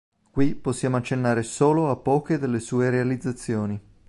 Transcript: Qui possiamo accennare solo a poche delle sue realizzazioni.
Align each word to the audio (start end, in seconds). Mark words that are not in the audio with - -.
Qui 0.31 0.55
possiamo 0.55 0.97
accennare 0.97 1.43
solo 1.43 1.91
a 1.91 1.95
poche 1.95 2.39
delle 2.39 2.59
sue 2.59 2.89
realizzazioni. 2.89 3.79